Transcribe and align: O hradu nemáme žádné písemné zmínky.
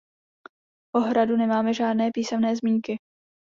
O 0.95 0.99
hradu 1.07 1.37
nemáme 1.37 1.73
žádné 1.73 2.09
písemné 2.13 2.55
zmínky. 2.55 2.99